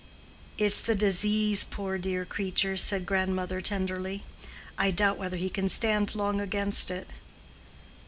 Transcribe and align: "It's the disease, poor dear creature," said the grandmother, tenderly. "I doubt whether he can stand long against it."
"It's 0.57 0.81
the 0.81 0.95
disease, 0.95 1.63
poor 1.63 1.99
dear 1.99 2.25
creature," 2.25 2.75
said 2.75 3.01
the 3.03 3.05
grandmother, 3.05 3.61
tenderly. 3.61 4.23
"I 4.75 4.89
doubt 4.89 5.19
whether 5.19 5.37
he 5.37 5.51
can 5.51 5.69
stand 5.69 6.15
long 6.15 6.41
against 6.41 6.89
it." 6.89 7.09